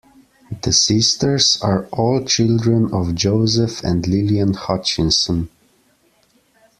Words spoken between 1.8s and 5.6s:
all children of Joseph and Lillian Hutchinson.